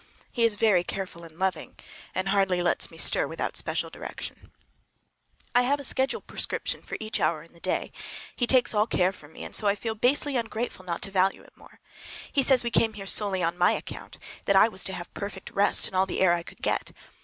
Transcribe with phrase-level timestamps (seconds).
[0.31, 1.75] He is very careful and loving,
[2.15, 4.51] and hardly lets me stir without special direction.
[5.53, 7.91] I have a schedule prescription for each hour in the day;
[8.35, 11.43] he takes all care from me, and so I feel basely ungrateful not to value
[11.43, 11.79] it more.
[12.31, 15.51] He said we came here solely on my account, that I was to have perfect
[15.51, 16.91] rest and all the air I could get.